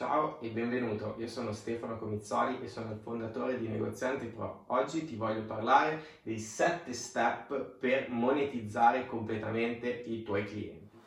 Ciao 0.00 0.38
e 0.40 0.48
benvenuto, 0.48 1.16
io 1.18 1.26
sono 1.28 1.52
Stefano 1.52 1.98
Comizzoli 1.98 2.58
e 2.62 2.68
sono 2.68 2.90
il 2.90 2.98
fondatore 3.02 3.58
di 3.58 3.68
Negozianti 3.68 4.28
Pro. 4.28 4.64
Oggi 4.68 5.04
ti 5.04 5.14
voglio 5.14 5.42
parlare 5.42 6.02
dei 6.22 6.38
7 6.38 6.90
step 6.94 7.76
per 7.78 8.08
monetizzare 8.08 9.04
completamente 9.04 9.90
i 9.90 10.22
tuoi 10.22 10.44
clienti. 10.46 10.98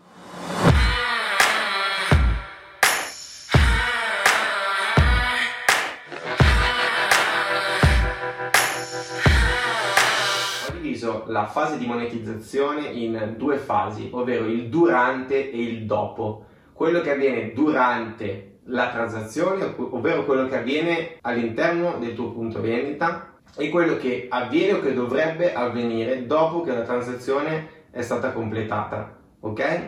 Ho 10.67 10.71
diviso 10.71 11.23
la 11.29 11.47
fase 11.47 11.79
di 11.79 11.87
monetizzazione 11.87 12.89
in 12.89 13.33
due 13.37 13.57
fasi, 13.57 14.10
ovvero 14.12 14.46
il 14.46 14.69
durante 14.69 15.49
e 15.49 15.60
il 15.60 15.87
dopo. 15.87 16.45
Quello 16.73 17.02
che 17.02 17.09
avviene 17.09 17.53
durante 17.53 18.52
la 18.66 18.89
transazione, 18.89 19.73
ovvero 19.77 20.25
quello 20.25 20.48
che 20.48 20.57
avviene 20.57 21.17
all'interno 21.21 21.98
del 21.99 22.13
tuo 22.13 22.31
punto 22.31 22.62
vendita 22.62 23.34
e 23.58 23.70
quello 23.70 23.98
che 23.98 24.27
avviene 24.30 24.73
o 24.73 24.80
che 24.81 24.94
dovrebbe 24.94 25.54
avvenire 25.54 26.26
dopo 26.26 26.62
che 26.62 26.73
la 26.73 26.81
transazione 26.81 27.81
è 27.91 28.02
stata 28.02 28.31
completata. 28.31 29.18
Ok? 29.41 29.81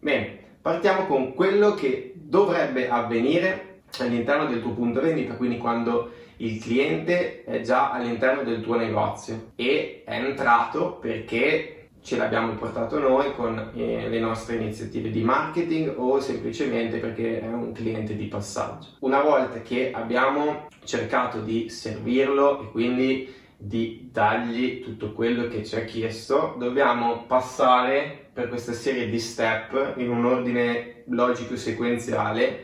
Bene, 0.00 0.38
partiamo 0.60 1.06
con 1.06 1.34
quello 1.34 1.74
che 1.74 2.12
dovrebbe 2.14 2.88
avvenire 2.88 3.80
all'interno 3.98 4.46
del 4.46 4.60
tuo 4.60 4.72
punto 4.72 5.00
vendita, 5.00 5.34
quindi 5.34 5.58
quando 5.58 6.10
il 6.38 6.60
cliente 6.60 7.44
è 7.44 7.60
già 7.60 7.90
all'interno 7.92 8.42
del 8.42 8.60
tuo 8.60 8.76
negozio 8.76 9.52
e 9.56 10.02
è 10.04 10.14
entrato 10.14 10.94
perché 11.00 11.75
ce 12.06 12.16
l'abbiamo 12.16 12.54
portato 12.54 13.00
noi 13.00 13.34
con 13.34 13.72
eh, 13.74 14.08
le 14.08 14.20
nostre 14.20 14.54
iniziative 14.54 15.10
di 15.10 15.24
marketing 15.24 15.92
o 15.96 16.20
semplicemente 16.20 16.98
perché 16.98 17.40
è 17.40 17.48
un 17.48 17.72
cliente 17.72 18.14
di 18.14 18.26
passaggio. 18.26 18.90
Una 19.00 19.20
volta 19.22 19.60
che 19.60 19.90
abbiamo 19.92 20.68
cercato 20.84 21.40
di 21.40 21.68
servirlo 21.68 22.62
e 22.62 22.70
quindi 22.70 23.34
di 23.56 24.08
dargli 24.12 24.84
tutto 24.84 25.14
quello 25.14 25.48
che 25.48 25.64
ci 25.64 25.74
ha 25.74 25.84
chiesto, 25.84 26.54
dobbiamo 26.56 27.24
passare 27.26 28.28
per 28.32 28.46
questa 28.46 28.72
serie 28.72 29.08
di 29.08 29.18
step 29.18 29.94
in 29.96 30.08
un 30.08 30.24
ordine 30.26 31.02
logico 31.08 31.56
sequenziale 31.56 32.56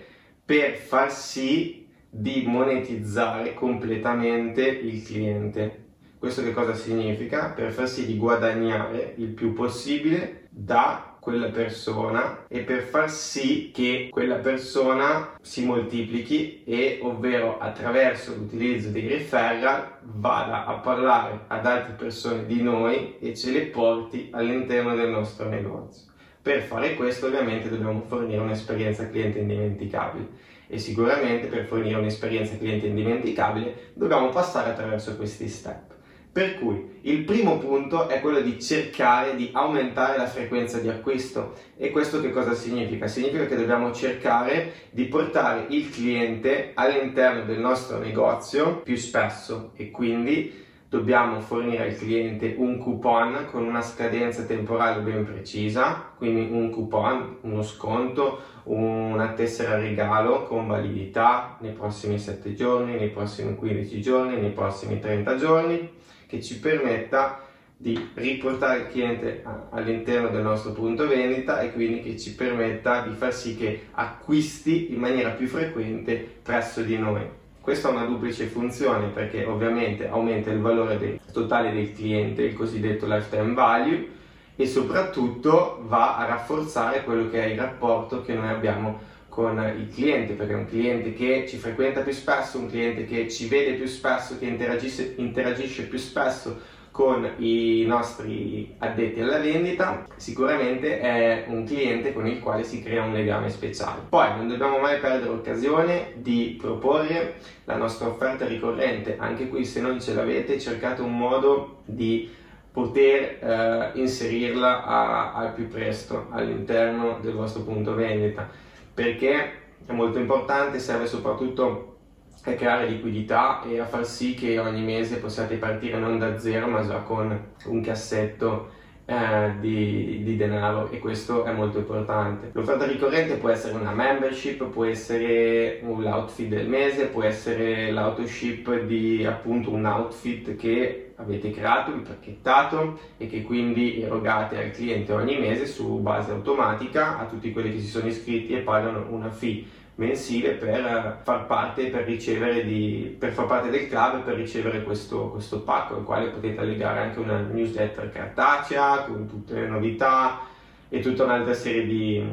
per 0.44 0.76
far 0.76 1.10
sì 1.10 1.88
di 2.08 2.44
monetizzare 2.46 3.54
completamente 3.54 4.64
il 4.64 5.02
cliente. 5.02 5.81
Questo 6.22 6.44
che 6.44 6.52
cosa 6.52 6.72
significa? 6.74 7.46
Per 7.48 7.72
far 7.72 7.88
sì 7.88 8.06
di 8.06 8.16
guadagnare 8.16 9.14
il 9.16 9.30
più 9.30 9.52
possibile 9.52 10.46
da 10.50 11.16
quella 11.18 11.48
persona 11.48 12.46
e 12.46 12.60
per 12.60 12.82
far 12.82 13.10
sì 13.10 13.72
che 13.74 14.06
quella 14.08 14.36
persona 14.36 15.36
si 15.42 15.64
moltiplichi 15.64 16.62
e 16.62 17.00
ovvero 17.02 17.58
attraverso 17.58 18.36
l'utilizzo 18.36 18.90
dei 18.90 19.08
referral 19.08 19.98
vada 20.02 20.64
a 20.64 20.74
parlare 20.74 21.40
ad 21.48 21.66
altre 21.66 21.94
persone 21.94 22.46
di 22.46 22.62
noi 22.62 23.18
e 23.18 23.34
ce 23.34 23.50
le 23.50 23.62
porti 23.62 24.28
all'interno 24.30 24.94
del 24.94 25.10
nostro 25.10 25.48
negozio. 25.48 26.12
Per 26.40 26.62
fare 26.62 26.94
questo 26.94 27.26
ovviamente 27.26 27.68
dobbiamo 27.68 28.04
fornire 28.06 28.40
un'esperienza 28.40 29.10
cliente 29.10 29.40
indimenticabile 29.40 30.28
e 30.68 30.78
sicuramente 30.78 31.48
per 31.48 31.64
fornire 31.64 31.98
un'esperienza 31.98 32.56
cliente 32.56 32.86
indimenticabile 32.86 33.90
dobbiamo 33.94 34.28
passare 34.28 34.70
attraverso 34.70 35.16
questi 35.16 35.48
step. 35.48 36.00
Per 36.32 36.58
cui 36.58 37.00
il 37.02 37.24
primo 37.24 37.58
punto 37.58 38.08
è 38.08 38.22
quello 38.22 38.40
di 38.40 38.58
cercare 38.58 39.36
di 39.36 39.50
aumentare 39.52 40.16
la 40.16 40.26
frequenza 40.26 40.78
di 40.78 40.88
acquisto. 40.88 41.52
E 41.76 41.90
questo 41.90 42.22
che 42.22 42.30
cosa 42.30 42.54
significa? 42.54 43.06
Significa 43.06 43.44
che 43.44 43.54
dobbiamo 43.54 43.92
cercare 43.92 44.72
di 44.92 45.04
portare 45.04 45.66
il 45.68 45.90
cliente 45.90 46.70
all'interno 46.72 47.44
del 47.44 47.58
nostro 47.58 47.98
negozio 47.98 48.80
più 48.80 48.96
spesso. 48.96 49.72
E 49.76 49.90
quindi 49.90 50.60
dobbiamo 50.88 51.38
fornire 51.40 51.88
al 51.88 51.96
cliente 51.96 52.54
un 52.56 52.78
coupon 52.78 53.48
con 53.50 53.66
una 53.66 53.82
scadenza 53.82 54.44
temporale 54.44 55.02
ben 55.02 55.26
precisa, 55.26 56.12
quindi 56.16 56.48
un 56.50 56.70
coupon, 56.70 57.40
uno 57.42 57.62
sconto, 57.62 58.40
una 58.64 59.32
tessera 59.32 59.76
regalo 59.76 60.44
con 60.44 60.66
validità 60.66 61.58
nei 61.60 61.72
prossimi 61.72 62.18
7 62.18 62.54
giorni, 62.54 62.96
nei 62.96 63.10
prossimi 63.10 63.54
15 63.54 64.00
giorni, 64.00 64.40
nei 64.40 64.52
prossimi 64.52 64.98
30 64.98 65.36
giorni 65.36 66.00
che 66.32 66.40
ci 66.40 66.58
permetta 66.58 67.42
di 67.76 68.08
riportare 68.14 68.78
il 68.78 68.88
cliente 68.88 69.44
all'interno 69.68 70.28
del 70.28 70.40
nostro 70.40 70.72
punto 70.72 71.06
vendita 71.06 71.60
e 71.60 71.74
quindi 71.74 72.00
che 72.00 72.18
ci 72.18 72.34
permetta 72.34 73.02
di 73.02 73.14
far 73.14 73.34
sì 73.34 73.54
che 73.54 73.88
acquisti 73.90 74.94
in 74.94 74.98
maniera 74.98 75.28
più 75.30 75.46
frequente 75.46 76.14
presso 76.42 76.80
di 76.80 76.96
noi. 76.96 77.20
Questa 77.60 77.90
è 77.90 77.92
una 77.92 78.06
duplice 78.06 78.46
funzione 78.46 79.08
perché 79.08 79.44
ovviamente 79.44 80.08
aumenta 80.08 80.50
il 80.50 80.60
valore 80.60 80.96
del, 80.96 81.20
totale 81.32 81.70
del 81.70 81.92
cliente, 81.92 82.44
il 82.44 82.54
cosiddetto 82.54 83.04
lifetime 83.04 83.52
value, 83.52 84.08
e 84.56 84.66
soprattutto 84.66 85.82
va 85.86 86.16
a 86.16 86.24
rafforzare 86.24 87.04
quello 87.04 87.28
che 87.28 87.44
è 87.44 87.48
il 87.48 87.58
rapporto 87.58 88.22
che 88.22 88.32
noi 88.32 88.48
abbiamo 88.48 89.00
con 89.32 89.58
il 89.78 89.88
cliente, 89.88 90.34
perché 90.34 90.52
è 90.52 90.56
un 90.56 90.66
cliente 90.66 91.14
che 91.14 91.46
ci 91.48 91.56
frequenta 91.56 92.02
più 92.02 92.12
spesso, 92.12 92.58
un 92.58 92.68
cliente 92.68 93.06
che 93.06 93.30
ci 93.30 93.48
vede 93.48 93.72
più 93.72 93.86
spesso, 93.86 94.38
che 94.38 94.44
interagisce, 94.44 95.84
più 95.84 95.96
spesso 95.96 96.60
con 96.90 97.26
i 97.38 97.82
nostri 97.86 98.74
addetti 98.76 99.22
alla 99.22 99.38
vendita, 99.38 100.04
sicuramente 100.16 101.00
è 101.00 101.46
un 101.48 101.64
cliente 101.64 102.12
con 102.12 102.26
il 102.26 102.40
quale 102.40 102.62
si 102.62 102.82
crea 102.82 103.04
un 103.04 103.14
legame 103.14 103.48
speciale. 103.48 104.02
Poi 104.06 104.36
non 104.36 104.48
dobbiamo 104.48 104.76
mai 104.76 105.00
perdere 105.00 105.30
l'occasione 105.30 106.12
di 106.16 106.58
proporre 106.60 107.36
la 107.64 107.76
nostra 107.76 108.08
offerta 108.08 108.44
ricorrente, 108.44 109.16
anche 109.18 109.48
qui 109.48 109.64
se 109.64 109.80
non 109.80 109.98
ce 109.98 110.12
l'avete 110.12 110.60
cercate 110.60 111.00
un 111.00 111.16
modo 111.16 111.80
di 111.86 112.30
poter 112.70 113.38
eh, 113.40 113.98
inserirla 113.98 115.32
al 115.32 115.54
più 115.54 115.68
presto 115.68 116.26
all'interno 116.28 117.18
del 117.22 117.32
vostro 117.32 117.62
punto 117.62 117.94
vendita 117.94 118.70
perché 118.94 119.52
è 119.86 119.92
molto 119.92 120.18
importante, 120.18 120.78
serve 120.78 121.06
soprattutto 121.06 121.96
a 122.44 122.54
creare 122.54 122.88
liquidità 122.88 123.62
e 123.62 123.78
a 123.78 123.84
far 123.84 124.04
sì 124.04 124.34
che 124.34 124.58
ogni 124.58 124.82
mese 124.82 125.18
possiate 125.18 125.56
partire 125.56 125.98
non 125.98 126.18
da 126.18 126.38
zero 126.38 126.66
ma 126.66 126.84
già 126.84 126.98
con 126.98 127.40
un 127.66 127.80
cassetto 127.80 128.70
eh, 129.04 129.54
di, 129.60 130.22
di, 130.22 130.36
denaro 130.36 130.90
e 130.90 130.98
questo 130.98 131.44
è 131.44 131.52
molto 131.52 131.78
importante. 131.78 132.50
L'offerta 132.52 132.86
ricorrente 132.86 133.34
può 133.34 133.48
essere 133.50 133.74
una 133.74 133.92
membership, 133.92 134.64
può 134.66 134.84
essere 134.84 135.80
l'outfit 135.82 136.48
del 136.48 136.68
mese, 136.68 137.06
può 137.06 137.22
essere 137.22 137.90
l'autoship 137.90 138.82
di 138.82 139.24
appunto 139.24 139.70
un 139.70 139.84
outfit 139.84 140.56
che 140.56 141.11
avete 141.22 141.50
creato, 141.50 141.90
impacchettato 141.90 142.98
e 143.16 143.26
che 143.28 143.42
quindi 143.42 144.02
erogate 144.02 144.58
al 144.62 144.70
cliente 144.70 145.12
ogni 145.12 145.38
mese 145.38 145.66
su 145.66 145.98
base 145.98 146.30
automatica 146.32 147.18
a 147.18 147.24
tutti 147.26 147.52
quelli 147.52 147.72
che 147.72 147.80
si 147.80 147.88
sono 147.88 148.08
iscritti 148.08 148.52
e 148.52 148.60
pagano 148.60 149.06
una 149.10 149.30
fee 149.30 149.64
mensile 149.94 150.52
per 150.52 151.20
far 151.22 151.46
parte, 151.46 151.88
per 151.88 152.04
ricevere 152.04 152.64
di, 152.64 153.14
per 153.18 153.32
far 153.32 153.46
parte 153.46 153.70
del 153.70 153.88
club 153.88 154.22
per 154.22 154.36
ricevere 154.36 154.82
questo, 154.82 155.28
questo 155.28 155.60
pacco 155.60 155.96
al 155.96 156.04
quale 156.04 156.28
potete 156.28 156.60
allegare 156.60 157.00
anche 157.00 157.20
una 157.20 157.38
newsletter 157.38 158.10
cartacea 158.10 159.04
con 159.04 159.28
tutte 159.28 159.54
le 159.54 159.66
novità 159.66 160.40
e 160.88 161.00
tutta 161.00 161.24
un'altra 161.24 161.54
serie 161.54 161.86
di, 161.86 162.24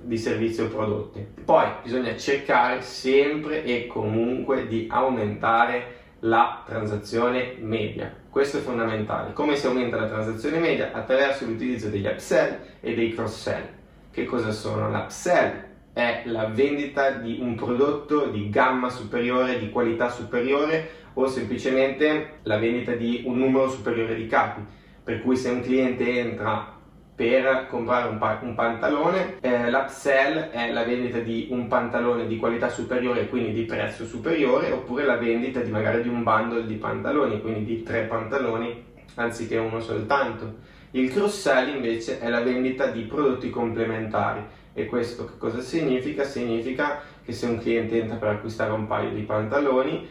di 0.00 0.16
servizi 0.16 0.62
o 0.62 0.68
prodotti. 0.68 1.26
Poi 1.44 1.66
bisogna 1.82 2.16
cercare 2.16 2.82
sempre 2.82 3.64
e 3.64 3.86
comunque 3.86 4.66
di 4.66 4.86
aumentare 4.90 5.95
la 6.20 6.62
transazione 6.64 7.56
media. 7.58 8.14
Questo 8.30 8.58
è 8.58 8.60
fondamentale. 8.60 9.32
Come 9.32 9.56
si 9.56 9.66
aumenta 9.66 9.96
la 9.96 10.08
transazione 10.08 10.58
media? 10.58 10.92
Attraverso 10.92 11.44
l'utilizzo 11.44 11.88
degli 11.88 12.06
upsell 12.06 12.58
e 12.80 12.94
dei 12.94 13.14
cross 13.14 13.42
sell. 13.42 13.64
Che 14.10 14.24
cosa 14.24 14.50
sono? 14.50 14.90
L'upsell 14.90 15.64
è 15.92 16.22
la 16.26 16.46
vendita 16.46 17.10
di 17.10 17.38
un 17.40 17.54
prodotto 17.54 18.26
di 18.26 18.50
gamma 18.50 18.88
superiore, 18.88 19.58
di 19.58 19.70
qualità 19.70 20.10
superiore 20.10 21.04
o 21.14 21.26
semplicemente 21.26 22.38
la 22.42 22.58
vendita 22.58 22.92
di 22.92 23.22
un 23.24 23.38
numero 23.38 23.70
superiore 23.70 24.14
di 24.14 24.26
capi. 24.26 24.64
Per 25.02 25.22
cui 25.22 25.36
se 25.36 25.50
un 25.50 25.62
cliente 25.62 26.18
entra 26.18 26.75
per 27.16 27.66
comprare 27.70 28.08
un, 28.08 28.18
pa- 28.18 28.38
un 28.42 28.54
pantalone, 28.54 29.38
eh, 29.40 29.70
l'upsell 29.70 30.50
è 30.50 30.70
la 30.70 30.84
vendita 30.84 31.18
di 31.18 31.48
un 31.50 31.66
pantalone 31.66 32.26
di 32.26 32.36
qualità 32.36 32.68
superiore 32.68 33.26
quindi 33.28 33.54
di 33.54 33.62
prezzo 33.62 34.04
superiore, 34.04 34.70
oppure 34.70 35.06
la 35.06 35.16
vendita 35.16 35.60
di 35.60 35.70
magari 35.70 36.02
di 36.02 36.08
un 36.08 36.22
bundle 36.22 36.66
di 36.66 36.74
pantaloni, 36.74 37.40
quindi 37.40 37.64
di 37.64 37.82
tre 37.82 38.02
pantaloni 38.02 38.84
anziché 39.14 39.56
uno 39.56 39.80
soltanto. 39.80 40.74
Il 40.90 41.10
cross 41.10 41.40
sell 41.40 41.74
invece 41.74 42.20
è 42.20 42.28
la 42.28 42.42
vendita 42.42 42.88
di 42.88 43.02
prodotti 43.02 43.48
complementari 43.48 44.42
e 44.74 44.84
questo 44.84 45.24
che 45.24 45.38
cosa 45.38 45.60
significa? 45.60 46.22
Significa 46.22 47.00
che 47.24 47.32
se 47.32 47.46
un 47.46 47.58
cliente 47.58 47.98
entra 47.98 48.16
per 48.16 48.28
acquistare 48.28 48.72
un 48.72 48.86
paio 48.86 49.10
di 49.10 49.22
pantaloni, 49.22 50.06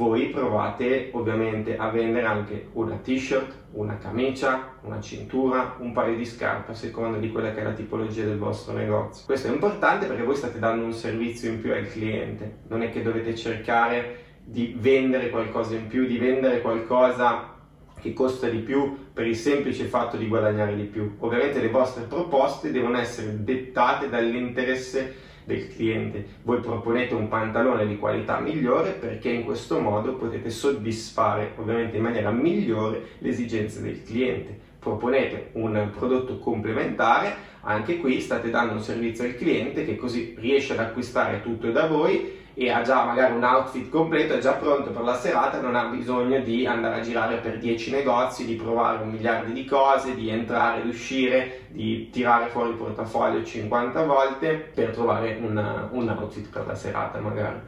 voi 0.00 0.28
provate 0.28 1.10
ovviamente 1.12 1.76
a 1.76 1.90
vendere 1.90 2.24
anche 2.24 2.68
una 2.72 2.96
t-shirt, 2.96 3.54
una 3.72 3.98
camicia, 3.98 4.76
una 4.80 4.98
cintura, 4.98 5.76
un 5.78 5.92
paio 5.92 6.16
di 6.16 6.24
scarpe 6.24 6.72
a 6.72 6.74
seconda 6.74 7.18
di 7.18 7.30
quella 7.30 7.52
che 7.52 7.60
è 7.60 7.64
la 7.64 7.74
tipologia 7.74 8.24
del 8.24 8.38
vostro 8.38 8.72
negozio. 8.72 9.26
Questo 9.26 9.48
è 9.48 9.50
importante 9.50 10.06
perché 10.06 10.22
voi 10.22 10.36
state 10.36 10.58
dando 10.58 10.86
un 10.86 10.94
servizio 10.94 11.50
in 11.50 11.60
più 11.60 11.74
al 11.74 11.86
cliente, 11.86 12.60
non 12.68 12.80
è 12.80 12.90
che 12.90 13.02
dovete 13.02 13.34
cercare 13.36 14.38
di 14.42 14.74
vendere 14.78 15.28
qualcosa 15.28 15.74
in 15.74 15.86
più, 15.86 16.06
di 16.06 16.16
vendere 16.16 16.62
qualcosa 16.62 17.56
che 18.00 18.14
costa 18.14 18.48
di 18.48 18.60
più 18.60 19.12
per 19.12 19.26
il 19.26 19.36
semplice 19.36 19.84
fatto 19.84 20.16
di 20.16 20.28
guadagnare 20.28 20.74
di 20.76 20.84
più. 20.84 21.16
Ovviamente 21.18 21.60
le 21.60 21.68
vostre 21.68 22.04
proposte 22.04 22.70
devono 22.70 22.96
essere 22.96 23.44
dettate 23.44 24.08
dall'interesse 24.08 25.28
del 25.50 25.68
cliente. 25.74 26.24
Voi 26.42 26.60
proponete 26.60 27.14
un 27.14 27.28
pantalone 27.28 27.86
di 27.86 27.98
qualità 27.98 28.38
migliore 28.38 28.92
perché 28.92 29.30
in 29.30 29.44
questo 29.44 29.80
modo 29.80 30.14
potete 30.14 30.48
soddisfare 30.48 31.52
ovviamente 31.56 31.96
in 31.96 32.02
maniera 32.02 32.30
migliore 32.30 33.02
le 33.18 33.28
esigenze 33.28 33.82
del 33.82 34.02
cliente. 34.04 34.68
Proponete 34.80 35.50
un 35.52 35.90
prodotto 35.94 36.38
complementare, 36.38 37.48
anche 37.60 37.98
qui 37.98 38.20
state 38.20 38.50
dando 38.50 38.72
un 38.72 38.80
servizio 38.80 39.24
al 39.24 39.36
cliente 39.36 39.84
che 39.84 39.96
così 39.96 40.34
riesce 40.38 40.72
ad 40.72 40.78
acquistare 40.78 41.42
tutto 41.42 41.70
da 41.70 41.86
voi 41.86 42.38
e 42.54 42.70
ha 42.70 42.82
già 42.82 43.04
magari 43.04 43.34
un 43.34 43.44
outfit 43.44 43.88
completo, 43.88 44.34
è 44.34 44.38
già 44.38 44.52
pronto 44.52 44.90
per 44.90 45.02
la 45.02 45.14
serata, 45.14 45.60
non 45.60 45.76
ha 45.76 45.84
bisogno 45.84 46.40
di 46.40 46.66
andare 46.66 47.00
a 47.00 47.02
girare 47.02 47.36
per 47.36 47.58
10 47.58 47.90
negozi, 47.90 48.44
di 48.44 48.54
provare 48.54 49.02
un 49.02 49.10
miliardo 49.10 49.52
di 49.52 49.64
cose, 49.64 50.14
di 50.14 50.28
entrare 50.28 50.80
ed 50.80 50.86
uscire, 50.88 51.66
di 51.68 52.10
tirare 52.10 52.48
fuori 52.48 52.70
il 52.70 52.76
portafoglio 52.76 53.44
50 53.44 54.02
volte 54.04 54.54
per 54.54 54.90
trovare 54.90 55.38
un, 55.40 55.88
un 55.90 56.08
outfit 56.08 56.48
per 56.48 56.66
la 56.66 56.74
serata 56.74 57.20
magari. 57.20 57.60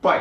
Poi 0.00 0.18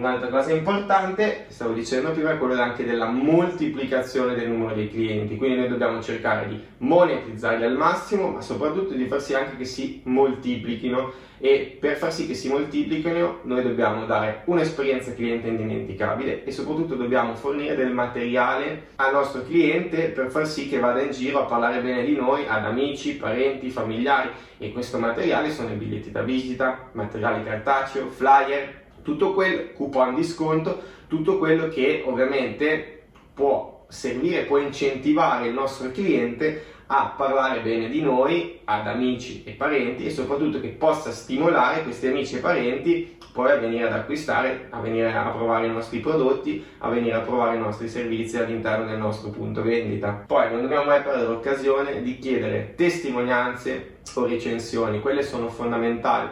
Un'altra 0.00 0.28
cosa 0.28 0.50
importante, 0.54 1.44
stavo 1.48 1.74
dicendo 1.74 2.12
prima, 2.12 2.32
è 2.32 2.38
quella 2.38 2.62
anche 2.62 2.86
della 2.86 3.04
moltiplicazione 3.04 4.34
del 4.34 4.48
numero 4.48 4.74
dei 4.74 4.88
clienti, 4.88 5.36
quindi 5.36 5.58
noi 5.58 5.68
dobbiamo 5.68 6.00
cercare 6.00 6.48
di 6.48 6.58
monetizzarli 6.78 7.64
al 7.64 7.76
massimo, 7.76 8.28
ma 8.28 8.40
soprattutto 8.40 8.94
di 8.94 9.04
far 9.04 9.20
sì 9.20 9.34
anche 9.34 9.58
che 9.58 9.66
si 9.66 10.00
moltiplichino. 10.04 11.12
E 11.36 11.76
per 11.78 11.96
far 11.96 12.14
sì 12.14 12.26
che 12.26 12.32
si 12.32 12.48
moltiplichino 12.48 13.40
noi 13.42 13.62
dobbiamo 13.62 14.06
dare 14.06 14.40
un'esperienza 14.46 15.12
cliente 15.12 15.48
indimenticabile 15.48 16.44
e 16.44 16.50
soprattutto 16.50 16.94
dobbiamo 16.94 17.34
fornire 17.34 17.76
del 17.76 17.92
materiale 17.92 18.88
al 18.96 19.12
nostro 19.12 19.42
cliente 19.44 20.08
per 20.08 20.30
far 20.30 20.46
sì 20.46 20.68
che 20.68 20.78
vada 20.78 21.00
in 21.02 21.10
giro 21.12 21.40
a 21.40 21.44
parlare 21.44 21.80
bene 21.80 22.04
di 22.04 22.14
noi 22.14 22.44
ad 22.46 22.64
amici, 22.64 23.16
parenti, 23.16 23.68
familiari. 23.68 24.30
E 24.56 24.72
questo 24.72 24.98
materiale 24.98 25.50
sono 25.50 25.70
i 25.70 25.76
biglietti 25.76 26.10
da 26.10 26.22
visita, 26.22 26.88
materiale 26.92 27.42
cartaceo, 27.42 28.08
flyer, 28.08 28.79
tutto 29.02 29.32
quel 29.34 29.72
coupon 29.72 30.14
di 30.14 30.24
sconto, 30.24 30.82
tutto 31.08 31.38
quello 31.38 31.68
che 31.68 32.02
ovviamente 32.06 33.02
può 33.34 33.84
servire, 33.88 34.44
può 34.44 34.58
incentivare 34.58 35.48
il 35.48 35.54
nostro 35.54 35.90
cliente 35.90 36.78
a 36.86 37.14
parlare 37.16 37.60
bene 37.60 37.88
di 37.88 38.02
noi 38.02 38.60
ad 38.64 38.86
amici 38.86 39.44
e 39.44 39.52
parenti 39.52 40.06
e 40.06 40.10
soprattutto 40.10 40.60
che 40.60 40.68
possa 40.68 41.12
stimolare 41.12 41.84
questi 41.84 42.08
amici 42.08 42.36
e 42.36 42.40
parenti 42.40 43.18
poi 43.32 43.52
a 43.52 43.56
venire 43.56 43.86
ad 43.86 43.92
acquistare, 43.92 44.66
a 44.70 44.80
venire 44.80 45.12
a 45.12 45.30
provare 45.30 45.66
i 45.66 45.70
nostri 45.70 46.00
prodotti, 46.00 46.64
a 46.78 46.88
venire 46.88 47.14
a 47.14 47.20
provare 47.20 47.56
i 47.56 47.60
nostri 47.60 47.88
servizi 47.88 48.36
all'interno 48.36 48.86
del 48.86 48.98
nostro 48.98 49.30
punto 49.30 49.62
vendita. 49.62 50.24
Poi 50.26 50.50
non 50.50 50.62
dobbiamo 50.62 50.86
mai 50.86 51.02
perdere 51.02 51.28
l'occasione 51.28 52.02
di 52.02 52.18
chiedere 52.18 52.74
testimonianze 52.76 53.98
o 54.14 54.26
recensioni, 54.26 55.00
quelle 55.00 55.22
sono 55.22 55.48
fondamentali 55.48 56.28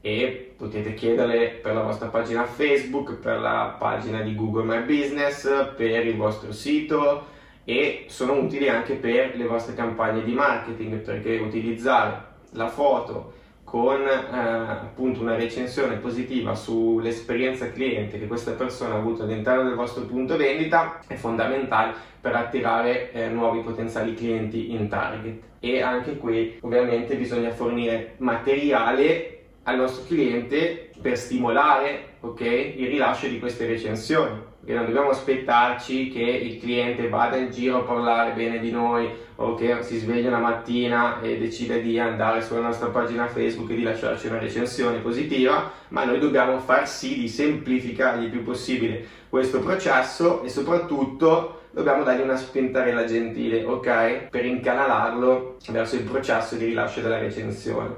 e 0.00 0.49
potete 0.60 0.92
chiederle 0.92 1.58
per 1.62 1.72
la 1.72 1.80
vostra 1.80 2.08
pagina 2.08 2.44
Facebook, 2.44 3.14
per 3.14 3.40
la 3.40 3.74
pagina 3.78 4.20
di 4.20 4.34
Google 4.34 4.64
My 4.64 4.82
Business, 4.82 5.48
per 5.74 6.06
il 6.06 6.16
vostro 6.16 6.52
sito 6.52 7.24
e 7.64 8.04
sono 8.08 8.34
utili 8.34 8.68
anche 8.68 8.96
per 8.96 9.36
le 9.36 9.46
vostre 9.46 9.74
campagne 9.74 10.22
di 10.22 10.34
marketing 10.34 10.98
perché 10.98 11.38
utilizzare 11.38 12.24
la 12.50 12.68
foto 12.68 13.38
con 13.64 14.02
eh, 14.02 14.36
appunto 14.36 15.22
una 15.22 15.36
recensione 15.36 15.96
positiva 15.96 16.54
sull'esperienza 16.54 17.70
cliente 17.70 18.18
che 18.18 18.26
questa 18.26 18.50
persona 18.50 18.96
ha 18.96 18.98
avuto 18.98 19.22
all'interno 19.22 19.62
del 19.62 19.76
vostro 19.76 20.02
punto 20.02 20.36
vendita 20.36 20.98
è 21.06 21.14
fondamentale 21.14 21.94
per 22.20 22.34
attirare 22.34 23.12
eh, 23.12 23.28
nuovi 23.28 23.60
potenziali 23.60 24.14
clienti 24.14 24.72
in 24.72 24.88
target. 24.88 25.40
E 25.60 25.80
anche 25.80 26.18
qui 26.18 26.58
ovviamente 26.60 27.16
bisogna 27.16 27.50
fornire 27.50 28.14
materiale 28.18 29.39
al 29.70 29.78
nostro 29.78 30.04
cliente 30.06 30.90
per 31.00 31.16
stimolare 31.16 32.16
okay, 32.20 32.74
il 32.78 32.88
rilascio 32.88 33.26
di 33.28 33.38
queste 33.38 33.66
recensioni. 33.66 34.48
Perché 34.60 34.74
non 34.74 34.84
dobbiamo 34.84 35.08
aspettarci 35.08 36.10
che 36.10 36.20
il 36.20 36.60
cliente 36.60 37.08
vada 37.08 37.36
in 37.36 37.50
giro 37.50 37.78
a 37.78 37.82
parlare 37.82 38.32
bene 38.32 38.58
di 38.58 38.70
noi 38.70 39.08
o 39.36 39.54
che 39.54 39.82
si 39.82 39.98
sveglia 39.98 40.28
una 40.28 40.38
mattina 40.38 41.22
e 41.22 41.38
decide 41.38 41.80
di 41.80 41.98
andare 41.98 42.42
sulla 42.42 42.60
nostra 42.60 42.88
pagina 42.88 43.26
Facebook 43.26 43.70
e 43.70 43.76
di 43.76 43.82
lasciarci 43.82 44.26
una 44.26 44.38
recensione 44.38 44.98
positiva, 44.98 45.72
ma 45.88 46.04
noi 46.04 46.18
dobbiamo 46.18 46.58
far 46.58 46.86
sì 46.86 47.18
di 47.18 47.26
semplificare 47.26 48.22
il 48.22 48.28
più 48.28 48.42
possibile 48.42 49.06
questo 49.30 49.60
processo 49.60 50.42
e 50.42 50.50
soprattutto 50.50 51.62
dobbiamo 51.70 52.02
dargli 52.02 52.20
una 52.20 52.36
spintarella 52.36 53.04
gentile, 53.04 53.64
ok? 53.64 54.28
Per 54.28 54.44
incanalarlo 54.44 55.56
verso 55.70 55.96
il 55.96 56.02
processo 56.02 56.56
di 56.56 56.66
rilascio 56.66 57.00
della 57.00 57.18
recensione. 57.18 57.94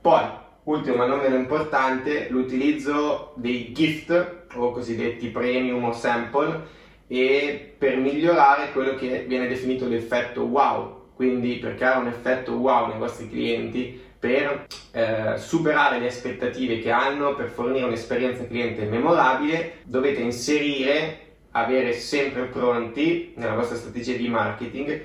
Poi, 0.00 0.24
Ultimo 0.64 0.96
ma 0.96 1.06
non 1.06 1.18
meno 1.18 1.34
importante, 1.34 2.28
l'utilizzo 2.30 3.32
dei 3.34 3.72
gift 3.72 4.44
o 4.54 4.70
cosiddetti 4.70 5.26
premium 5.28 5.82
o 5.82 5.92
sample 5.92 6.80
e 7.08 7.74
per 7.76 7.96
migliorare 7.96 8.70
quello 8.70 8.94
che 8.94 9.24
viene 9.26 9.48
definito 9.48 9.88
l'effetto 9.88 10.42
wow, 10.42 11.10
quindi 11.16 11.56
per 11.56 11.74
creare 11.74 11.98
un 11.98 12.06
effetto 12.06 12.52
wow 12.52 12.86
nei 12.86 12.98
vostri 12.98 13.28
clienti, 13.28 14.00
per 14.20 14.66
eh, 14.92 15.34
superare 15.36 15.98
le 15.98 16.06
aspettative 16.06 16.78
che 16.78 16.92
hanno, 16.92 17.34
per 17.34 17.48
fornire 17.48 17.86
un'esperienza 17.86 18.46
cliente 18.46 18.84
memorabile, 18.84 19.78
dovete 19.82 20.20
inserire, 20.20 21.18
avere 21.50 21.92
sempre 21.92 22.44
pronti 22.44 23.32
nella 23.34 23.54
vostra 23.54 23.76
strategia 23.76 24.16
di 24.16 24.28
marketing 24.28 25.02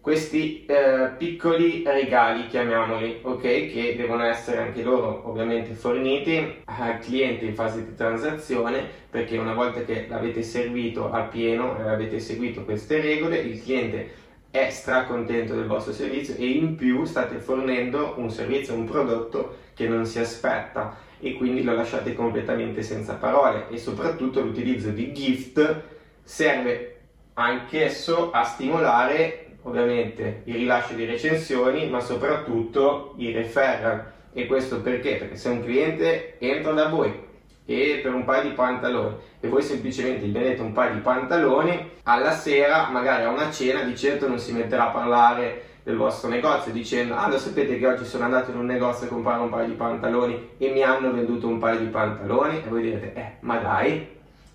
questi 0.00 0.64
eh, 0.64 1.10
piccoli 1.18 1.82
regali, 1.84 2.46
chiamiamoli, 2.46 3.18
ok, 3.22 3.40
che 3.40 3.94
devono 3.96 4.24
essere 4.24 4.58
anche 4.58 4.82
loro 4.82 5.28
ovviamente 5.28 5.74
forniti 5.74 6.62
al 6.64 6.98
cliente 7.00 7.44
in 7.44 7.54
fase 7.54 7.84
di 7.84 7.94
transazione, 7.94 8.86
perché 9.10 9.36
una 9.36 9.54
volta 9.54 9.82
che 9.82 10.06
l'avete 10.08 10.42
servito 10.42 11.10
a 11.10 11.22
pieno 11.22 11.78
e 11.78 11.88
avete 11.88 12.20
seguito 12.20 12.64
queste 12.64 13.00
regole, 13.00 13.38
il 13.38 13.62
cliente 13.62 14.26
è 14.50 14.70
stracontento 14.70 15.54
del 15.54 15.66
vostro 15.66 15.92
servizio 15.92 16.34
e 16.36 16.46
in 16.46 16.74
più 16.74 17.04
state 17.04 17.36
fornendo 17.36 18.14
un 18.16 18.30
servizio, 18.30 18.74
un 18.74 18.86
prodotto 18.86 19.56
che 19.74 19.86
non 19.88 20.06
si 20.06 20.18
aspetta 20.18 20.96
e 21.20 21.34
quindi 21.34 21.62
lo 21.62 21.74
lasciate 21.74 22.14
completamente 22.14 22.82
senza 22.82 23.14
parole 23.14 23.68
e 23.68 23.76
soprattutto 23.76 24.40
l'utilizzo 24.40 24.90
di 24.90 25.12
gift 25.12 25.82
serve 26.22 26.96
anch'esso 27.34 28.30
a 28.30 28.42
stimolare 28.44 29.47
ovviamente 29.62 30.42
il 30.44 30.54
rilascio 30.54 30.94
di 30.94 31.04
recensioni, 31.04 31.88
ma 31.88 32.00
soprattutto 32.00 33.14
i 33.16 33.32
referral. 33.32 34.12
E 34.32 34.46
questo 34.46 34.80
perché? 34.80 35.16
Perché 35.16 35.36
se 35.36 35.48
un 35.48 35.62
cliente 35.62 36.38
entra 36.38 36.72
da 36.72 36.88
voi 36.88 37.26
e 37.64 38.00
per 38.02 38.14
un 38.14 38.24
paio 38.24 38.48
di 38.48 38.54
pantaloni 38.54 39.16
e 39.40 39.48
voi 39.48 39.62
semplicemente 39.62 40.26
gli 40.26 40.32
vendete 40.32 40.62
un 40.62 40.72
paio 40.72 40.94
di 40.94 41.00
pantaloni, 41.00 41.90
alla 42.04 42.32
sera, 42.32 42.88
magari 42.88 43.24
a 43.24 43.30
una 43.30 43.50
cena, 43.50 43.82
di 43.82 43.96
certo 43.96 44.26
non 44.26 44.38
si 44.38 44.52
metterà 44.52 44.88
a 44.88 44.92
parlare 44.92 45.66
del 45.88 45.96
vostro 45.96 46.28
negozio 46.28 46.70
dicendo 46.70 47.14
ah 47.14 47.30
lo 47.30 47.38
sapete 47.38 47.78
che 47.78 47.86
oggi 47.86 48.04
sono 48.04 48.24
andato 48.24 48.50
in 48.50 48.58
un 48.58 48.66
negozio 48.66 49.06
a 49.06 49.08
comprare 49.08 49.40
un 49.40 49.48
paio 49.48 49.68
di 49.68 49.72
pantaloni 49.72 50.50
e 50.58 50.68
mi 50.68 50.82
hanno 50.82 51.10
venduto 51.10 51.48
un 51.48 51.58
paio 51.58 51.78
di 51.78 51.86
pantaloni 51.86 52.58
e 52.58 52.68
voi 52.68 52.82
direte 52.82 53.14
eh 53.14 53.32
ma 53.40 53.56
dai 53.56 54.06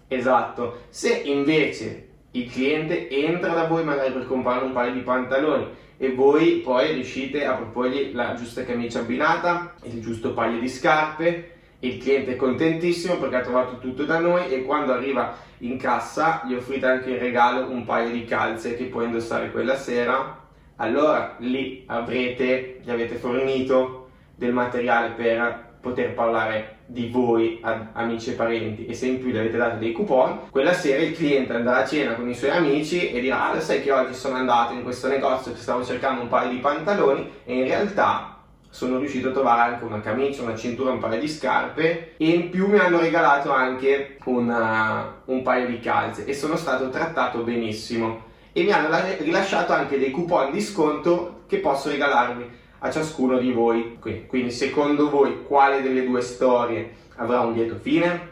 esatto 0.07 0.81
se 0.89 1.09
invece 1.11 2.09
il 2.35 2.49
cliente 2.49 3.09
entra 3.09 3.53
da 3.53 3.67
voi 3.67 3.83
magari 3.83 4.11
per 4.11 4.25
comprare 4.25 4.65
un 4.65 4.73
paio 4.73 4.93
di 4.93 5.01
pantaloni 5.01 5.67
e 5.97 6.13
voi 6.13 6.61
poi 6.63 6.93
riuscite 6.93 7.45
a 7.45 7.53
proporgli 7.53 8.11
la 8.13 8.33
giusta 8.33 8.63
camicia 8.63 8.99
abbinata, 8.99 9.73
il 9.83 10.01
giusto 10.01 10.33
paio 10.33 10.59
di 10.59 10.67
scarpe, 10.67 11.51
il 11.79 11.97
cliente 11.97 12.33
è 12.33 12.35
contentissimo 12.35 13.17
perché 13.17 13.35
ha 13.35 13.41
trovato 13.41 13.77
tutto 13.77 14.03
da 14.03 14.17
noi 14.17 14.49
e 14.51 14.63
quando 14.63 14.93
arriva 14.93 15.35
in 15.59 15.77
cassa 15.77 16.41
gli 16.47 16.53
offrite 16.53 16.85
anche 16.87 17.11
in 17.11 17.19
regalo 17.19 17.69
un 17.69 17.85
paio 17.85 18.09
di 18.09 18.25
calze 18.25 18.75
che 18.75 18.85
può 18.85 19.03
indossare 19.03 19.51
quella 19.51 19.75
sera, 19.75 20.41
allora 20.77 21.35
lì 21.39 21.83
avrete, 21.85 22.79
gli 22.83 22.89
avete 22.89 23.15
fornito 23.15 24.09
del 24.35 24.53
materiale 24.53 25.09
per 25.09 25.75
poter 25.79 26.13
parlare 26.13 26.77
di 26.93 27.09
voi 27.09 27.57
ad 27.63 27.87
amici 27.93 28.29
e 28.29 28.33
parenti 28.33 28.85
e 28.85 28.93
se 28.93 29.07
in 29.07 29.19
più 29.19 29.31
gli 29.31 29.37
avete 29.37 29.57
dato 29.57 29.77
dei 29.77 29.91
coupon, 29.91 30.51
quella 30.51 30.73
sera 30.73 31.01
il 31.01 31.15
cliente 31.15 31.51
andrà 31.51 31.77
a 31.77 31.87
cena 31.87 32.13
con 32.13 32.29
i 32.29 32.35
suoi 32.35 32.51
amici 32.51 33.09
e 33.09 33.19
dirà 33.19 33.49
ah 33.49 33.55
lo 33.55 33.59
sai 33.59 33.81
che 33.81 33.91
oggi 33.91 34.13
sono 34.13 34.35
andato 34.35 34.73
in 34.73 34.83
questo 34.83 35.07
negozio 35.07 35.51
che 35.53 35.59
stavo 35.59 35.83
cercando 35.83 36.21
un 36.21 36.27
paio 36.27 36.51
di 36.51 36.57
pantaloni 36.57 37.27
e 37.45 37.55
in 37.55 37.63
realtà 37.63 38.37
sono 38.69 38.99
riuscito 38.99 39.29
a 39.29 39.31
trovare 39.31 39.73
anche 39.73 39.85
una 39.85 40.01
camicia, 40.01 40.43
una 40.43 40.55
cintura, 40.55 40.91
un 40.91 40.99
paio 40.99 41.19
di 41.19 41.27
scarpe 41.27 42.13
e 42.17 42.29
in 42.29 42.51
più 42.51 42.67
mi 42.67 42.77
hanno 42.77 42.99
regalato 42.99 43.51
anche 43.51 44.17
una, 44.25 45.21
un 45.25 45.41
paio 45.41 45.67
di 45.67 45.79
calze 45.79 46.25
e 46.25 46.33
sono 46.33 46.55
stato 46.55 46.89
trattato 46.89 47.39
benissimo. 47.39 48.31
E 48.51 48.63
mi 48.63 48.71
hanno 48.71 48.89
rilasciato 49.19 49.73
anche 49.73 49.97
dei 49.97 50.11
coupon 50.11 50.51
di 50.51 50.61
sconto 50.61 51.41
che 51.47 51.57
posso 51.57 51.89
regalarvi 51.89 52.61
a 52.83 52.91
ciascuno 52.91 53.37
di 53.37 53.51
voi. 53.51 53.97
Quindi 54.27 54.51
secondo 54.51 55.09
voi 55.09 55.43
quale 55.43 55.81
delle 55.81 56.05
due 56.05 56.21
storie 56.21 56.91
avrà 57.15 57.41
un 57.41 57.53
lieto 57.53 57.75
fine? 57.75 58.31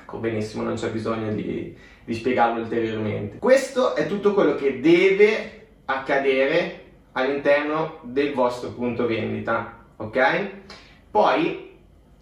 Ecco 0.00 0.18
benissimo, 0.18 0.62
non 0.62 0.74
c'è 0.74 0.90
bisogno 0.90 1.32
di, 1.32 1.76
di 2.04 2.14
spiegarlo 2.14 2.60
ulteriormente. 2.62 3.38
Questo 3.38 3.94
è 3.94 4.06
tutto 4.06 4.34
quello 4.34 4.54
che 4.54 4.80
deve 4.80 5.66
accadere 5.86 6.80
all'interno 7.12 7.98
del 8.02 8.32
vostro 8.32 8.70
punto 8.70 9.06
vendita, 9.06 9.84
ok? 9.96 10.50
Poi 11.10 11.70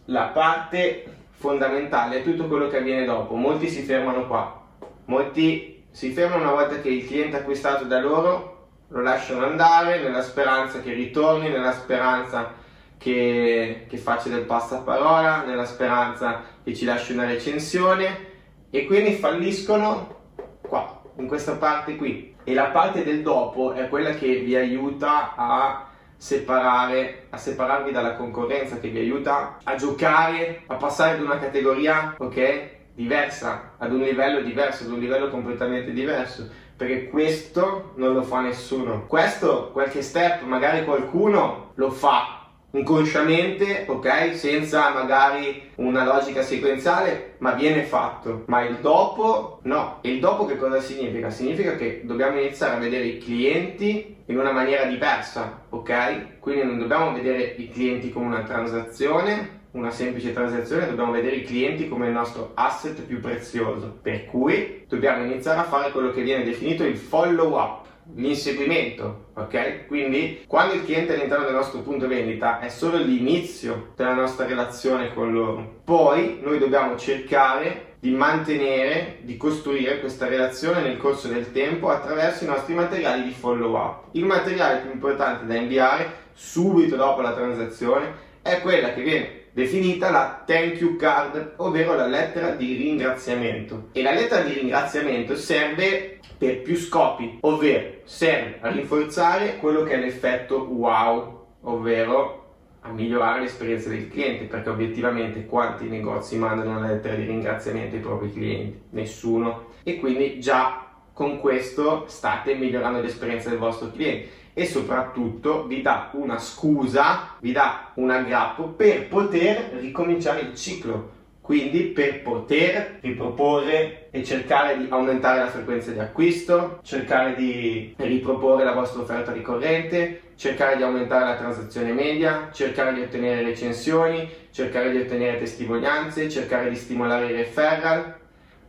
la 0.07 0.25
parte 0.29 1.05
fondamentale 1.31 2.19
è 2.19 2.23
tutto 2.23 2.49
quello 2.49 2.69
che 2.69 2.79
avviene 2.79 3.05
dopo. 3.05 3.35
Molti 3.35 3.69
si 3.69 3.83
fermano 3.83 4.27
qua, 4.27 4.67
molti 5.05 5.85
si 5.91 6.11
fermano 6.13 6.43
una 6.43 6.53
volta 6.53 6.81
che 6.81 6.89
il 6.89 7.07
cliente 7.07 7.37
ha 7.37 7.41
acquistato 7.41 7.85
da 7.85 8.01
loro, 8.01 8.50
lo 8.91 9.03
lasciano 9.03 9.45
andare 9.45 10.01
nella 10.01 10.23
speranza 10.23 10.81
che 10.81 10.93
ritorni, 10.93 11.49
nella 11.49 11.73
speranza 11.73 12.53
che, 12.99 13.87
che 13.89 13.97
faccia 13.97 14.29
del 14.29 14.45
passaparola, 14.45 15.45
nella 15.45 15.65
speranza 15.65 16.43
che 16.63 16.75
ci 16.75 16.85
lasci 16.85 17.13
una 17.13 17.27
recensione 17.27 18.29
e 18.71 18.87
quindi 18.87 19.13
falliscono 19.13 20.19
qua, 20.61 21.03
in 21.17 21.27
questa 21.27 21.57
parte 21.57 21.97
qui 21.97 22.35
e 22.43 22.53
la 22.55 22.67
parte 22.67 23.05
del 23.05 23.23
dopo 23.23 23.73
è 23.73 23.89
quella 23.89 24.11
che 24.11 24.41
vi 24.41 24.57
aiuta 24.57 25.35
a 25.37 25.89
separare, 26.17 27.27
a 27.31 27.37
separarvi 27.37 27.93
dalla 27.93 28.15
concorrenza, 28.15 28.79
che 28.79 28.89
vi 28.89 28.99
aiuta 28.99 29.59
a 29.63 29.75
giocare, 29.77 30.63
a 30.67 30.75
passare 30.75 31.17
ad 31.17 31.23
una 31.23 31.39
categoria, 31.39 32.15
ok? 32.19 32.79
Diversa, 32.95 33.73
ad 33.79 33.93
un 33.93 34.01
livello 34.01 34.43
diverso, 34.43 34.85
ad 34.85 34.91
un 34.91 34.99
livello 34.99 35.31
completamente 35.31 35.93
diverso, 35.93 36.47
perché 36.81 37.09
questo 37.09 37.93
non 37.97 38.15
lo 38.15 38.23
fa 38.23 38.41
nessuno. 38.41 39.05
Questo, 39.07 39.69
qualche 39.71 40.01
step, 40.01 40.45
magari 40.45 40.87
qualcuno 40.87 41.73
lo 41.75 41.91
fa, 41.91 42.47
inconsciamente, 42.71 43.85
ok? 43.87 44.35
Senza 44.35 44.89
magari 44.89 45.73
una 45.75 46.07
logica 46.07 46.41
sequenziale, 46.41 47.35
ma 47.41 47.53
viene 47.53 47.83
fatto. 47.83 48.45
Ma 48.47 48.63
il 48.63 48.77
dopo 48.77 49.59
no. 49.65 49.99
E 50.01 50.11
il 50.11 50.21
dopo 50.21 50.47
che 50.47 50.57
cosa 50.57 50.81
significa? 50.81 51.29
Significa 51.29 51.77
che 51.77 52.01
dobbiamo 52.05 52.41
iniziare 52.41 52.77
a 52.77 52.79
vedere 52.79 53.05
i 53.05 53.19
clienti 53.19 54.17
in 54.25 54.39
una 54.39 54.53
maniera 54.53 54.85
diversa, 54.85 55.67
ok? 55.69 56.39
Quindi 56.41 56.65
non 56.65 56.79
dobbiamo 56.79 57.13
vedere 57.13 57.43
i 57.59 57.71
clienti 57.71 58.11
come 58.11 58.25
una 58.25 58.43
transazione, 58.45 59.60
una 59.73 59.91
semplice 59.91 60.33
transazione, 60.33 60.87
dobbiamo 60.87 61.13
vedere 61.13 61.37
i 61.37 61.45
clienti 61.45 61.89
come 61.89 62.07
il 62.07 62.13
nostro 62.13 62.53
asset 62.55 63.01
più 63.03 63.21
prezioso. 63.21 63.99
Per 64.03 64.25
cui 64.27 64.85
dobbiamo 64.89 65.25
iniziare 65.25 65.61
a 65.61 65.65
fare 65.65 65.93
quello 65.93 66.11
che 66.11 66.23
viene 66.23 66.45
definito 66.45 66.85
il 66.85 66.97
follow 66.97 67.57
up 67.57 67.89
l'inseguimento, 68.15 69.27
ok? 69.35 69.87
Quindi 69.87 70.45
quando 70.47 70.75
il 70.75 70.85
cliente 70.85 71.13
è 71.13 71.17
all'interno 71.17 71.45
del 71.45 71.55
nostro 71.55 71.81
punto 71.81 72.09
vendita 72.09 72.59
è 72.59 72.69
solo 72.69 72.97
l'inizio 72.97 73.93
della 73.95 74.15
nostra 74.15 74.47
relazione 74.47 75.13
con 75.15 75.33
loro. 75.33 75.81
Poi 75.85 76.41
noi 76.43 76.59
dobbiamo 76.59 76.97
cercare 76.97 77.95
di 78.01 78.11
mantenere, 78.11 79.19
di 79.21 79.37
costruire 79.37 80.01
questa 80.01 80.27
relazione 80.27 80.81
nel 80.81 80.97
corso 80.97 81.29
del 81.29 81.53
tempo 81.53 81.91
attraverso 81.91 82.45
i 82.45 82.49
nostri 82.49 82.75
materiali 82.75 83.23
di 83.25 83.33
follow 83.33 83.77
up. 83.77 84.05
Il 84.13 84.25
materiale 84.25 84.81
più 84.81 84.91
importante 84.91 85.47
da 85.47 85.55
inviare 85.55 86.29
subito 86.33 86.97
dopo 86.97 87.21
la 87.21 87.35
transazione 87.35 88.29
è 88.43 88.61
quella 88.61 88.95
che 88.95 89.03
viene 89.03 89.40
definita 89.53 90.11
la 90.11 90.43
thank 90.47 90.81
you 90.81 90.97
card, 90.97 91.55
ovvero 91.57 91.95
la 91.95 92.07
lettera 92.07 92.51
di 92.51 92.75
ringraziamento. 92.75 93.89
E 93.93 94.03
la 94.03 94.13
lettera 94.13 94.43
di 94.43 94.53
ringraziamento 94.53 95.37
serve 95.37 96.19
per 96.39 96.63
più 96.63 96.77
scopi, 96.77 97.39
ovvero 97.43 97.99
serve 98.05 98.59
a 98.61 98.71
rinforzare 98.71 99.57
quello 99.59 99.83
che 99.83 99.93
è 99.95 99.99
l'effetto 99.99 100.65
wow, 100.71 101.47
ovvero 101.63 102.39
a 102.83 102.91
migliorare 102.91 103.41
l'esperienza 103.41 103.91
del 103.91 104.09
cliente, 104.09 104.45
perché 104.45 104.71
obiettivamente 104.71 105.45
quanti 105.45 105.85
negozi 105.85 106.39
mandano 106.39 106.79
una 106.79 106.89
lettera 106.89 107.15
di 107.15 107.25
ringraziamento 107.25 107.97
ai 107.97 108.01
propri 108.01 108.33
clienti? 108.33 108.81
Nessuno. 108.91 109.69
E 109.83 109.99
quindi 109.99 110.41
già 110.41 110.87
con 111.13 111.39
questo 111.41 112.07
state 112.09 112.55
migliorando 112.55 113.03
l'esperienza 113.03 113.51
del 113.51 113.59
vostro 113.59 113.91
cliente 113.91 114.29
e 114.53 114.67
soprattutto 114.67 115.67
vi 115.67 115.83
dà 115.83 116.11
una 116.15 116.39
scusa, 116.39 117.37
vi 117.41 117.53
dà 117.53 117.91
un 117.95 118.11
aggrappo 118.11 118.69
per 118.69 119.09
poter 119.09 119.77
ricominciare 119.79 120.41
il 120.41 120.55
ciclo. 120.55 121.19
Quindi 121.41 121.87
per 121.87 122.23
poter 122.23 122.99
riproporre 123.01 124.07
e 124.13 124.23
cercare 124.23 124.79
di 124.79 124.87
aumentare 124.89 125.41
la 125.41 125.49
frequenza 125.49 125.91
di 125.91 125.99
acquisto, 125.99 126.79
cercare 126.83 127.35
di 127.35 127.93
riproporre 127.97 128.63
la 128.63 128.73
vostra 128.73 129.01
offerta 129.03 129.33
ricorrente, 129.33 130.21
cercare 130.37 130.77
di 130.77 130.85
aumentare 130.85 131.25
la 131.25 131.35
transazione 131.35 131.93
media, 131.93 132.51
cercare 132.53 132.95
di 132.95 133.01
ottenere 133.01 133.43
recensioni, 133.43 134.29
cercare 134.53 134.93
di 134.93 134.99
ottenere 134.99 135.39
testimonianze, 135.39 136.31
cercare 136.31 136.71
di 136.71 136.77
stimolare 136.77 137.27
i 137.27 137.33
referral, 137.33 138.20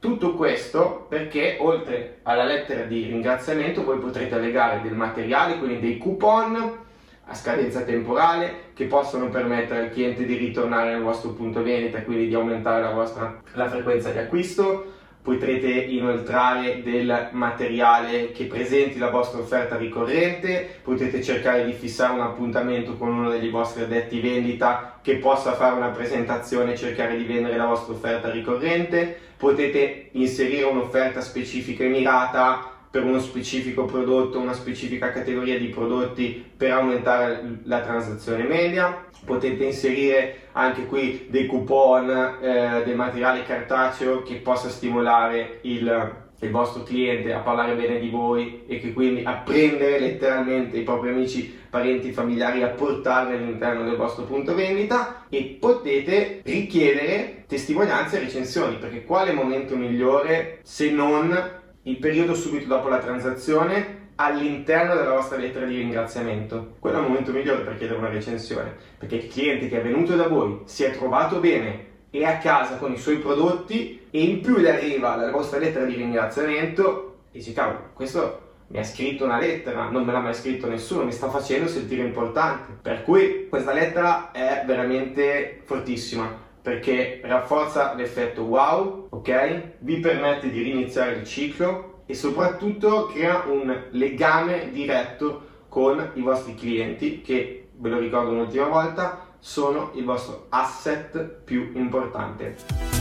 tutto 0.01 0.33
questo 0.33 1.05
perché 1.07 1.57
oltre 1.59 2.21
alla 2.23 2.43
lettera 2.43 2.85
di 2.85 3.05
ringraziamento 3.05 3.83
voi 3.83 3.99
potrete 3.99 4.33
allegare 4.33 4.81
del 4.81 4.95
materiale, 4.95 5.59
quindi 5.59 5.79
dei 5.79 5.99
coupon 5.99 6.79
a 7.25 7.35
scadenza 7.35 7.83
temporale 7.83 8.71
che 8.73 8.85
possono 8.85 9.29
permettere 9.29 9.81
al 9.81 9.91
cliente 9.91 10.25
di 10.25 10.35
ritornare 10.37 10.91
nel 10.93 11.03
vostro 11.03 11.33
punto 11.33 11.61
vendita 11.61 11.99
e 11.99 12.03
quindi 12.03 12.27
di 12.27 12.33
aumentare 12.33 12.81
la 12.81 12.89
vostra 12.89 13.41
la 13.53 13.69
frequenza 13.69 14.09
di 14.09 14.17
acquisto. 14.17 14.99
Potrete 15.21 15.69
inoltrare 15.69 16.81
del 16.81 17.29
materiale 17.33 18.31
che 18.31 18.45
presenti 18.45 18.97
la 18.97 19.11
vostra 19.11 19.39
offerta 19.39 19.77
ricorrente, 19.77 20.67
potete 20.81 21.21
cercare 21.21 21.63
di 21.63 21.73
fissare 21.73 22.15
un 22.15 22.21
appuntamento 22.21 22.97
con 22.97 23.13
uno 23.13 23.29
degli 23.29 23.51
vostri 23.51 23.83
addetti 23.83 24.19
vendita 24.19 24.97
che 24.99 25.17
possa 25.17 25.53
fare 25.53 25.75
una 25.75 25.89
presentazione 25.89 26.71
e 26.71 26.77
cercare 26.77 27.15
di 27.15 27.23
vendere 27.23 27.55
la 27.55 27.65
vostra 27.65 27.93
offerta 27.93 28.31
ricorrente, 28.31 29.15
potete 29.37 30.09
inserire 30.13 30.65
un'offerta 30.65 31.21
specifica 31.21 31.83
e 31.83 31.89
mirata 31.89 32.70
per 32.91 33.05
uno 33.05 33.19
specifico 33.19 33.85
prodotto, 33.85 34.37
una 34.37 34.53
specifica 34.53 35.11
categoria 35.11 35.57
di 35.57 35.67
prodotti 35.67 36.45
per 36.55 36.71
aumentare 36.71 37.59
la 37.63 37.79
transazione 37.79 38.43
media. 38.43 39.05
Potete 39.23 39.63
inserire 39.63 40.49
anche 40.51 40.85
qui 40.87 41.27
dei 41.29 41.45
coupon, 41.45 42.09
eh, 42.41 42.83
del 42.83 42.95
materiale 42.95 43.43
cartaceo 43.43 44.23
che 44.23 44.35
possa 44.35 44.67
stimolare 44.67 45.59
il, 45.61 46.15
il 46.39 46.51
vostro 46.51 46.83
cliente 46.83 47.31
a 47.31 47.39
parlare 47.39 47.75
bene 47.75 47.97
di 47.97 48.09
voi 48.09 48.63
e 48.67 48.79
che 48.79 48.91
quindi 48.91 49.23
a 49.23 49.35
prendere 49.35 49.97
letteralmente 49.97 50.77
i 50.77 50.83
propri 50.83 51.11
amici, 51.11 51.59
parenti, 51.69 52.11
familiari, 52.11 52.61
a 52.61 52.69
portarli 52.69 53.35
all'interno 53.35 53.83
del 53.83 53.95
vostro 53.95 54.25
punto 54.25 54.53
vendita 54.53 55.27
e 55.29 55.57
potete 55.57 56.41
richiedere 56.43 57.45
testimonianze 57.47 58.17
e 58.17 58.23
recensioni 58.23 58.75
perché 58.75 59.05
quale 59.05 59.31
momento 59.31 59.77
migliore 59.77 60.59
se 60.63 60.89
non 60.89 61.59
il 61.83 61.97
periodo 61.97 62.33
subito 62.35 62.67
dopo 62.67 62.89
la 62.89 62.99
transazione 62.99 64.09
all'interno 64.15 64.95
della 64.95 65.13
vostra 65.13 65.37
lettera 65.37 65.65
di 65.65 65.77
ringraziamento. 65.77 66.75
Quello 66.79 66.97
è 66.97 67.01
il 67.01 67.07
momento 67.07 67.31
migliore 67.31 67.63
per 67.63 67.77
chiedere 67.77 67.97
una 67.97 68.09
recensione 68.09 68.75
perché 68.97 69.15
il 69.15 69.27
cliente 69.27 69.67
che 69.67 69.79
è 69.79 69.83
venuto 69.83 70.15
da 70.15 70.27
voi 70.27 70.61
si 70.65 70.83
è 70.83 70.91
trovato 70.91 71.39
bene 71.39 71.89
è 72.11 72.23
a 72.23 72.37
casa 72.37 72.75
con 72.75 72.91
i 72.91 72.97
suoi 72.97 73.17
prodotti 73.17 74.07
e 74.11 74.21
in 74.21 74.41
più 74.41 74.57
gli 74.57 74.67
arriva 74.67 75.15
la 75.15 75.31
vostra 75.31 75.59
lettera 75.59 75.85
di 75.85 75.95
ringraziamento 75.95 77.19
e 77.31 77.37
dice 77.37 77.53
cavolo 77.53 77.89
questo 77.93 78.49
mi 78.71 78.79
ha 78.79 78.83
scritto 78.83 79.25
una 79.25 79.37
lettera, 79.37 79.89
non 79.89 80.05
me 80.05 80.13
l'ha 80.13 80.19
mai 80.19 80.33
scritto 80.33 80.67
nessuno, 80.67 81.03
mi 81.03 81.11
sta 81.11 81.29
facendo 81.29 81.67
sentire 81.67 82.03
importante. 82.03 82.71
Per 82.81 83.03
cui 83.03 83.47
questa 83.49 83.73
lettera 83.73 84.31
è 84.31 84.63
veramente 84.65 85.61
fortissima 85.65 86.49
perché 86.61 87.21
rafforza 87.23 87.93
l'effetto 87.93 88.43
wow, 88.43 89.07
ok? 89.09 89.77
Vi 89.79 89.99
permette 89.99 90.49
di 90.49 90.61
riniziare 90.61 91.13
il 91.13 91.25
ciclo 91.25 92.03
e 92.05 92.13
soprattutto 92.13 93.07
crea 93.07 93.43
un 93.47 93.87
legame 93.91 94.69
diretto 94.71 95.49
con 95.67 96.11
i 96.15 96.21
vostri 96.21 96.55
clienti 96.55 97.21
che, 97.21 97.69
ve 97.73 97.89
lo 97.89 97.99
ricordo 97.99 98.31
un'ultima 98.31 98.67
volta, 98.67 99.29
sono 99.39 99.91
il 99.95 100.03
vostro 100.03 100.45
asset 100.49 101.19
più 101.43 101.71
importante. 101.73 103.00